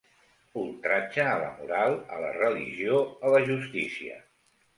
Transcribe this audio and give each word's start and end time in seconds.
Ultratge 0.61 1.25
a 1.33 1.35
la 1.43 1.49
moral, 1.59 1.99
a 2.15 2.23
la 2.25 2.33
religió, 2.39 2.99
a 3.29 3.35
la 3.37 3.45
justícia. 3.53 4.19